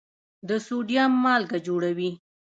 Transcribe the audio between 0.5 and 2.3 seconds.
سوډیم مالګه جوړوي.